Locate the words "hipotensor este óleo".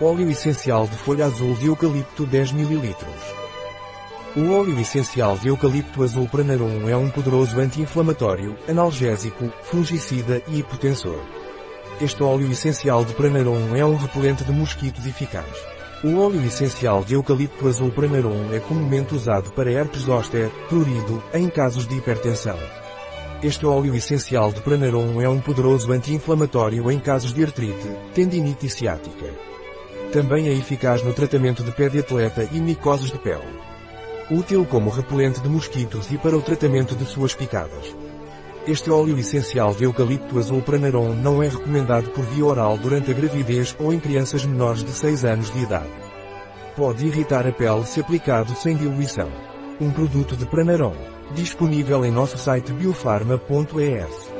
10.58-12.50